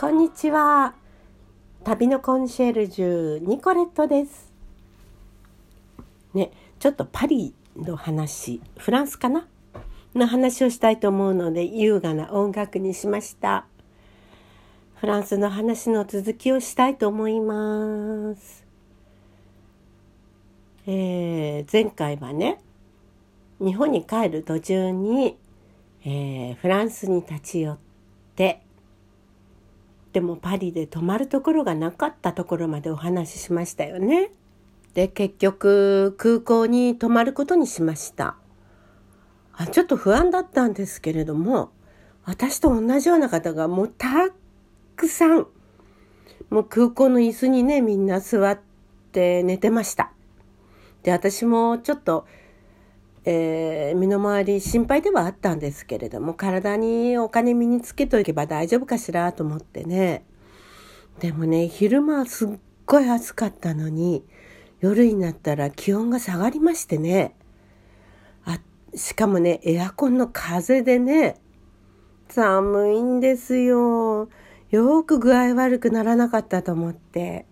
[0.00, 0.94] こんにちは。
[1.84, 4.50] 旅のコンシェルジュニコレットです。
[6.32, 9.46] ね、ちょっとパリの話、フランスかな？
[10.14, 13.66] の話をしたいと思うので優雅な音楽にしました。
[14.94, 18.64] フランスの話の続きをしたいと思います。
[20.86, 22.58] えー、前回はね、
[23.58, 25.36] 日本に帰る途中に、
[26.06, 27.78] えー、フランスに立ち寄っ
[28.34, 28.62] て
[30.12, 34.32] でもパリで泊まるところがなかったところまでお話ししましたよね。
[34.94, 38.36] で結局空港に泊まることにしました。
[39.52, 41.70] あちょっと不安だったんですけれども
[42.24, 44.30] 私と同じような方がもうた
[44.96, 45.46] くさん
[46.48, 48.58] もう空港の椅子にねみんな座っ
[49.12, 50.12] て寝てました。
[51.02, 52.26] で私もちょっと
[53.24, 60.24] えー、身の回り心配ではあったんですけれども体にお金身につけとけば大丈夫かしらと思ってね。
[61.18, 62.48] でもね昼間はすっ
[62.86, 64.24] ごい暑かったのに
[64.80, 67.36] 夜になったら気温が下がりましてね。
[68.46, 68.58] あ
[68.94, 71.36] しかもねエアコンの風でね
[72.28, 74.30] 寒いんですよ。
[74.70, 77.44] よく具合悪くならなかったと思って。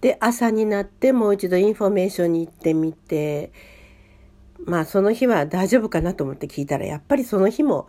[0.00, 3.50] で朝になってもう一度インフォメーションに行ってみて。
[4.58, 7.88] まあその日は大丈夫かなと思って聞いたらやっぱりその日も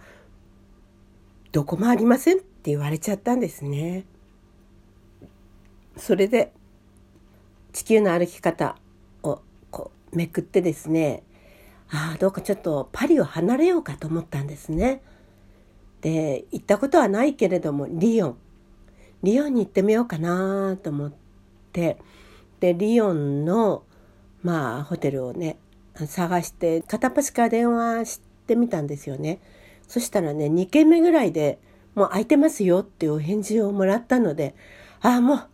[1.51, 4.05] どこもありませんって言われちゃったんですね。
[5.97, 6.51] それで
[7.71, 8.75] 地球の歩き方
[9.23, 9.41] を
[9.71, 11.23] こうめくってですね
[11.89, 15.01] ああどうかちょっとパリを離れようかと思ったんですね。
[16.01, 18.37] で行ったことはないけれどもリヨン
[19.23, 21.13] リヨンに行ってみようかなと思っ
[21.71, 21.97] て
[22.59, 23.83] でリヨンの
[24.43, 25.57] まあホテルをね
[26.07, 29.39] 探して片っ端から電話してみたんですよね。
[29.87, 31.59] そしたらね2件目ぐらいで
[31.93, 34.55] もう空いてますよっていうお返事をもらったので
[35.01, 35.47] ああもう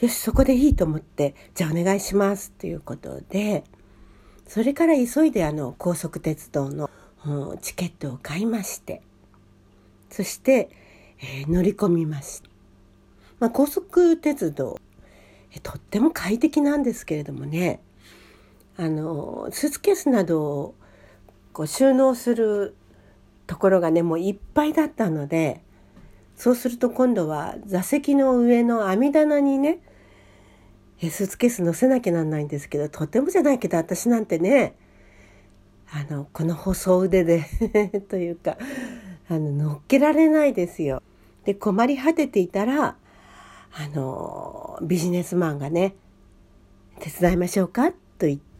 [0.00, 3.64] よしそこでいいと思ってじゃあお願いしますっていうことで
[4.46, 6.90] それから急いであの高速鉄道の
[7.60, 9.00] チケットを買いまして
[10.10, 10.70] そして、
[11.20, 12.50] えー、乗り込みました。
[13.38, 14.78] まあ、高速鉄道
[15.62, 17.80] とっても快適なんですけれどもね
[18.82, 20.74] あのスーツケースなどを
[21.52, 22.74] こう収納する
[23.46, 25.60] ところがねもういっぱいだったので
[26.34, 29.78] そうすると今度は座席の上の網棚にね
[30.98, 34.74] スーツケース乗せなきゃなんないんですけどとてもじゃないけど私なんてね
[35.92, 37.44] あのこの細腕で
[38.10, 38.56] というか
[39.28, 41.02] あの乗っけられないですよ。
[41.44, 42.96] で困り果てていたら
[43.74, 45.94] あのビジネスマンがね
[46.98, 48.51] 「手伝いましょうか?」と言って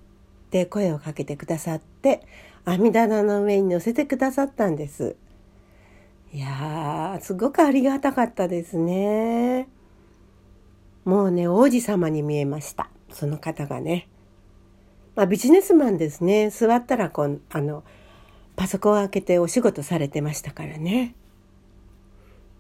[0.53, 2.21] って声をかけてくださって
[2.67, 5.17] 網棚の上に乗せてくださったんです。
[6.35, 9.67] いやーすごくありがたかったですね。
[11.07, 14.09] もうね王子様に見えましたその方がね。
[15.17, 17.83] まあ、ビジネスマンですね座ったらこんあの
[18.55, 21.15] パソコンを開けてお仕事されてましたからね。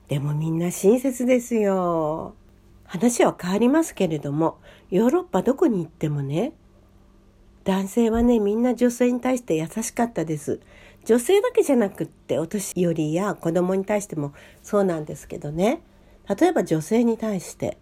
[0.09, 2.35] でもみんな親切ですよ。
[2.85, 4.59] 話は変わりますけれども
[4.91, 6.53] ヨーロッパどこに行ってもね
[7.65, 10.61] 男性はねみんな女性に対して優しかったです。
[11.05, 15.83] 女性だけじゃなくってお年寄りや子供に対してもそうなんですけどね。
[16.29, 17.79] 例えば女性に対して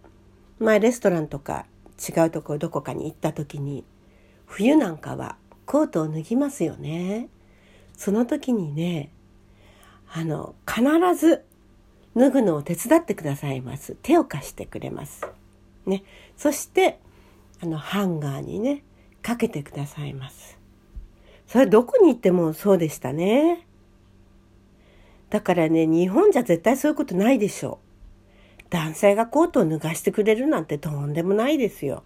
[0.59, 1.65] まあレストランとか
[1.97, 3.83] 違うところどこかに行った時に
[4.45, 7.29] 冬なんかはコートを脱ぎますよね。
[7.95, 9.11] その時にね
[10.11, 10.83] あの必
[11.15, 11.43] ず
[12.15, 13.95] 脱ぐのを手伝ってくださいます。
[14.01, 15.25] 手を貸してくれます。
[15.85, 16.03] ね。
[16.37, 16.99] そして
[17.61, 18.83] あのハンガーにね
[19.21, 20.57] かけてくださいます。
[21.47, 23.67] それどこに行ってもそうでしたね。
[25.29, 27.79] だからね、日本じゃ絶対そういうことないでしょ
[28.59, 28.63] う。
[28.69, 32.03] 男性がコートを脱がしてくれるなんてとんでもないですよ。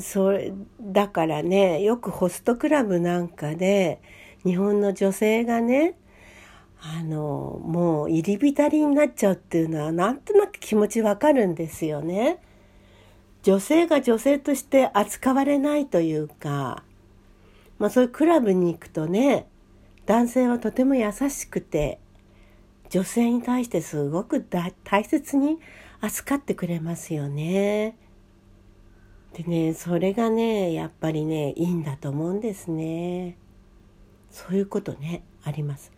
[0.00, 4.00] それ、だからね、よくホストクラブなんかで、
[4.44, 5.94] 日本の女性がね、
[6.80, 12.38] あの、もう入り浸りになっちゃうっていうのはなんとなく気持ちわかるんですよね。
[13.46, 16.82] 女性が女性として扱われないというか、
[17.78, 19.46] まあそういうクラブに行くとね、
[20.04, 22.00] 男性はとても優しくて、
[22.90, 25.60] 女性に対してすごく大切に
[26.00, 27.96] 扱ってくれますよね。
[29.32, 33.36] でね、それがね、やっぱりね、いいんだと思うんですね。
[34.28, 35.92] そういうことね、あります。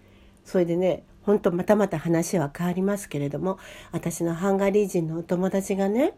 [0.44, 3.58] それでね、本当またまた話は変わりますけれども、
[3.90, 6.12] 私のハンガリー人のお友達がね、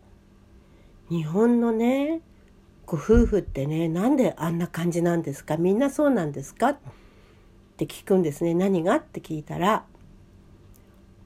[1.10, 2.22] 日本のね
[2.86, 5.56] ご夫婦ってねなんであんな感じなんですか？
[5.56, 6.70] みんなそうなんですか？
[6.70, 6.78] っ
[7.76, 8.54] て聞くんですね。
[8.54, 8.96] 何が？
[8.96, 9.84] って聞いたら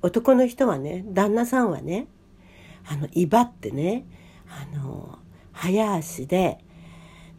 [0.02, 2.06] 男の人はね旦那さんはね
[2.86, 4.04] あの威張ってね
[4.48, 5.19] あの
[5.52, 6.58] 早足で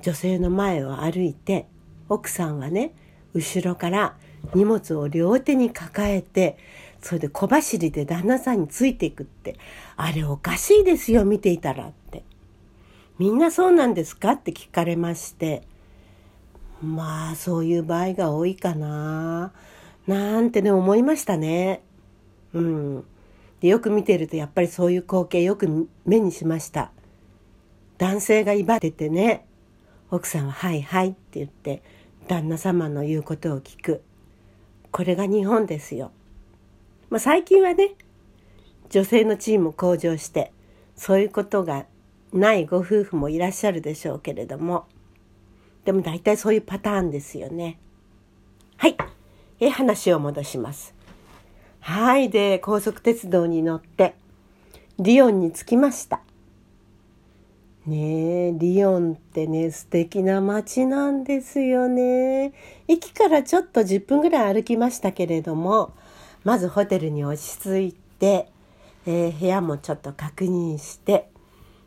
[0.02, 1.68] 女性の前を歩いて
[2.10, 2.94] 奥さんはね
[3.34, 4.18] 後ろから
[4.54, 6.58] 荷物を両手に抱えて
[7.02, 9.58] それで小走りで旦那さんについていくって
[9.96, 11.88] あれおかしいですよ見ていたら。
[11.88, 12.05] って
[13.18, 14.34] みんなそうなんですか？
[14.34, 15.64] って聞かれまして
[16.82, 19.54] まあそういう場合が多いかな
[20.08, 21.82] なんてね思いましたね。
[22.54, 23.06] うん。
[23.62, 26.92] でよく見てるとやっぱりそういう光景よく目にしました。
[27.98, 29.46] 男性が威張っててね
[30.12, 31.82] 奥さんは「はいはい」って言って
[32.28, 34.04] 旦那様の言うことを聞く
[34.92, 36.12] これが日本ですよ。
[37.10, 37.92] まあ、最近はね
[38.90, 40.52] 女性の地位も向上して
[40.96, 41.86] そういうことが
[42.38, 44.86] ないご夫婦もいらっしゃるでしょうけれども
[45.86, 47.78] でも大体そういうパターンですよね。
[48.78, 48.98] はい。
[49.60, 50.96] え、話を戻します。
[51.80, 52.32] はい。
[52.32, 54.16] で、高速鉄道に乗って、
[54.98, 56.22] リヨンに着きました。
[57.86, 62.54] ねえ、リヨンってね、素敵な街なんですよね。
[62.88, 65.94] 駅からちょっと10分ぐらい歩きましたけれども、
[66.44, 68.50] まずホテルに落ち着いて、
[69.06, 71.30] えー、部屋もちょっと確認して、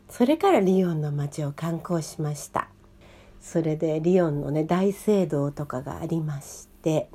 [0.09, 2.69] それからリヨンの街を観光しました。
[3.41, 7.09] それでリヨンのね大聖堂とかがありまして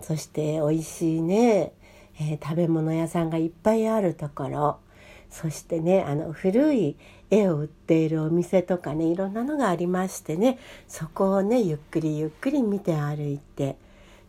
[0.00, 1.72] そして美味しいね、
[2.20, 4.78] えー、食べ物屋さんがいっぱいあるところ
[5.30, 6.96] そしてねあの古い
[7.30, 13.76] 絵を売っているお店とかねいろんなのがありましてねそこをねゆっくりゆっくり見て歩いて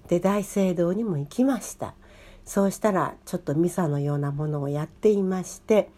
[0.07, 1.94] で大聖堂にも行きました
[2.45, 5.89] そうしたらちょっとミサのようなものをやっていまして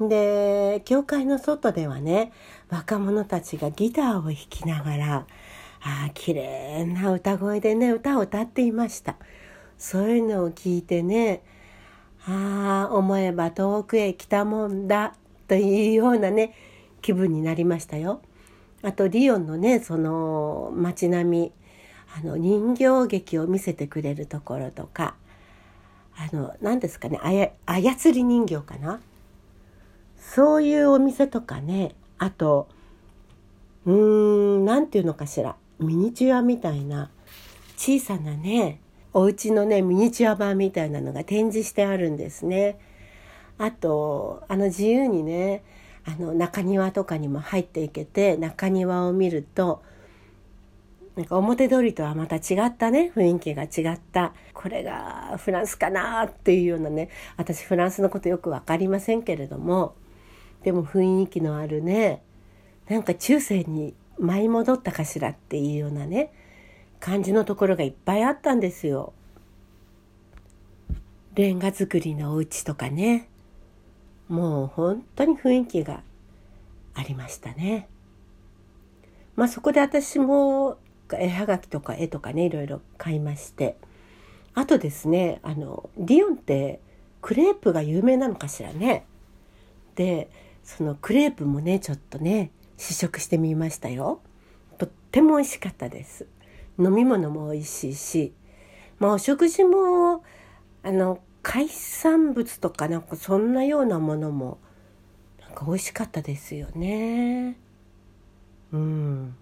[0.00, 2.32] で教会の外ではね
[2.70, 5.26] 若者たちがギターを弾きながら
[5.82, 9.16] ああ綺麗な歌声でね歌を歌っていました
[9.78, 11.42] そういうのを聞いてね
[12.26, 15.14] ああ思えば遠くへ来たもんだ
[15.48, 16.54] というようなね
[17.02, 18.20] 気分になりましたよ。
[18.82, 21.52] あとリヨンのねその街並み
[22.16, 25.14] あの人形劇を見せてくれるところとか
[26.16, 27.18] あの何ですかね
[27.66, 29.00] 操り人形かな？
[30.20, 32.68] そういうお店とかねあと
[33.86, 33.94] うー
[34.58, 37.10] ん何て言うのかしらミニチュアみたいな
[37.76, 38.80] 小さなね
[39.12, 42.78] お家のねミニチュア版みたいなのが展示してあるんですね。
[43.58, 45.62] あとあの自由にね
[46.04, 49.82] あの中庭とかにも入っていけて中庭を見ると
[51.16, 59.94] なんか表通りとはまた違ったね雰囲気が違ったこれがフランスかなっていうようなね私フランスのことよく分かりませんけれども
[60.62, 62.22] でも雰囲気のあるね
[62.88, 66.32] なんか中世に舞い戻ったかしらっていうようなね
[66.98, 69.14] 感じのところがいっぱいあったんですよ。
[71.34, 73.28] レンガ造りのお家とかね
[74.28, 76.02] もう本当に雰囲気が
[76.94, 77.88] ありましたね。
[79.36, 80.76] まあそこで私も
[81.12, 83.76] 絵はがきとか絵とかねいろいろ買いまして
[84.54, 86.80] あとですねあのリヨンって
[87.22, 89.06] クレープが有名なのかしらね。
[89.94, 90.28] で
[90.64, 94.20] そのクレープもねちょっとね試食してみましたよ。
[94.78, 96.26] とっても美味しかったです。
[96.78, 98.32] 飲み物も美味しいし
[98.98, 100.22] まあお食事も
[100.82, 104.58] あの海産物とかなんかそんなようなものも
[105.40, 107.56] なんか美味しかったですよね。
[108.72, 109.34] うん。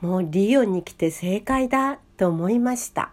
[0.00, 3.12] もうリヨンに来て正解だと思いました。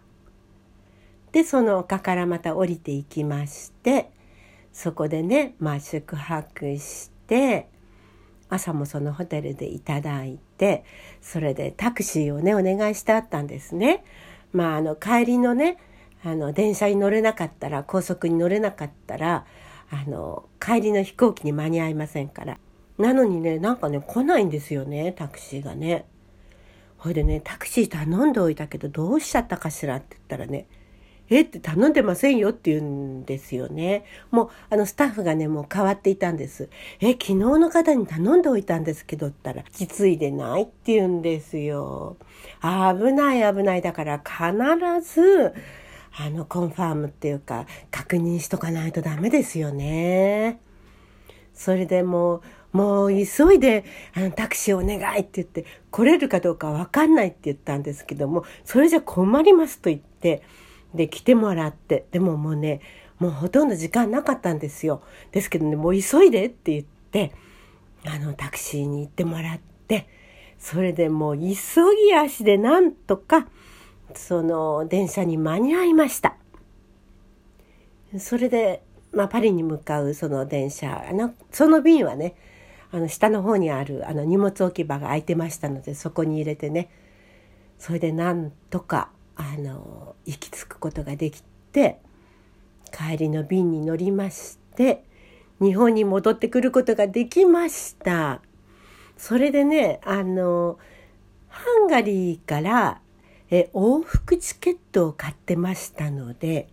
[1.32, 4.11] でその丘からまた降りていきまして
[4.74, 7.68] そこでね、まあ、宿泊して
[8.50, 10.84] 朝もそのホテルでいただいて
[11.22, 14.04] それでタクシーをねお願いしてあったんですね。
[14.51, 15.78] まあ、あの帰りのね
[16.24, 19.46] あの電車に乗れなかったら高速に乗れなかったら
[19.90, 22.60] あの帰りの飛行機に間に合いませんから
[22.98, 26.06] なのにねなんかね来ないんですよねタクシーがね。
[26.98, 30.68] ほいでねタクシー頼んでおいたけどどうしちゃったかしらって言ったらね
[31.32, 31.42] え？
[31.42, 34.06] って頼んでませんよって言うんですよね。
[34.30, 36.70] もうあのスタッフがねもう変わっていたんです。
[37.00, 42.18] え昨日の方に頼んでおいたんですけどったらき継いでないって言うんですよ。
[42.62, 45.54] 危ない危ないだから必ず
[46.20, 50.60] あのコンファームっていうか確認しとかないとダメですよね。
[51.54, 52.42] それでもう
[52.74, 60.42] もう急いであのタクシーお願いって言って来れるかどうかわかんないって言ったんですけどもそれじゃ困りますと言って
[60.94, 62.06] で来てもらって。
[62.12, 62.82] でももうね
[63.20, 65.04] もうほとんど時間なかったんですよ。
[65.32, 67.32] ですけどねもう急いでって言って
[68.06, 70.08] あのタクシーに行ってもらって
[70.58, 71.46] それでもう急
[72.08, 73.48] ぎ足でなんとか
[74.16, 76.36] その電車に間に合いました。
[78.18, 78.84] それで、
[79.14, 82.36] まあ、パリに向かうその電車あのその便はね
[82.92, 86.90] あの下の方にあるあの荷物置き場が空いてましたのでそこに入れてね。
[87.78, 92.00] それでなんとかあの行き着くことができて
[92.92, 95.06] 帰りの便に乗りまして
[95.62, 98.42] 日本に戻ってくることができました。
[99.22, 100.80] それでねあの
[101.48, 103.02] ハンガリーから
[103.52, 106.70] え往復チケットを買ってましたので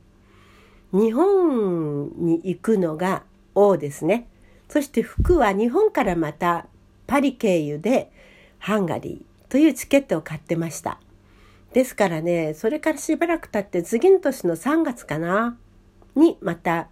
[0.93, 3.25] 日本に行くのが
[3.55, 4.29] O ですね
[4.69, 6.67] そして服は日本からまた
[7.07, 8.11] パリ経由で
[8.59, 11.01] ハンガリーというチケットを買ってました
[11.73, 15.57] ですからねそれからしばらく経って次の年の3月かな
[16.17, 16.89] にまた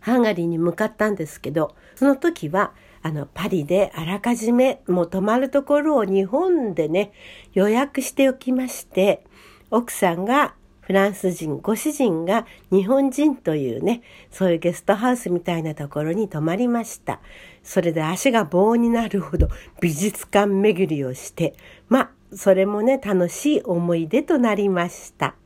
[0.00, 7.12] ハンガリーに向かったんですけどその時はあのパリであらかじめもう泊まるところを日本でね
[7.52, 9.24] 予約しておきまして
[9.70, 17.20] 奥さんがフランス人ご主人が日本人というねそういうゲストハウスみたいなところに泊まりました。
[17.64, 19.48] それで足が棒になるほど
[19.80, 21.54] 美術館巡りをして
[21.88, 25.36] まあそれもね楽しい思い出となりました。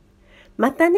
[0.57, 0.89] またね。